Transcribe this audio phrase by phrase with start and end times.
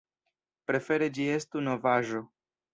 [0.71, 2.27] Prefere ĝi estu novaĵo.